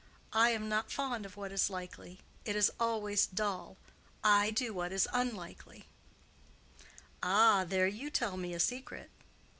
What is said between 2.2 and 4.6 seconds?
it is always dull. I